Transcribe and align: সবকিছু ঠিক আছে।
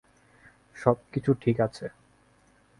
সবকিছু 0.75 1.31
ঠিক 1.33 1.57
আছে। 1.61 1.85